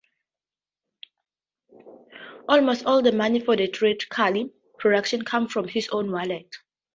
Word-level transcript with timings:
Almost 2.49 2.87
all 2.87 3.03
the 3.03 3.11
money 3.11 3.39
for 3.39 3.55
the 3.55 3.67
theatrical 3.67 4.49
productions 4.79 5.21
comes 5.25 5.51
from 5.51 5.67
his 5.67 5.89
own 5.89 6.11
wallet. 6.11 6.49